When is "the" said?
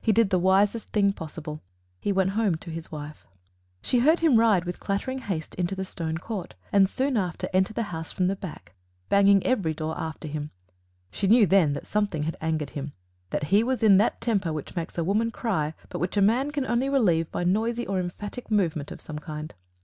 0.30-0.38, 5.74-5.84, 7.72-7.82, 8.28-8.36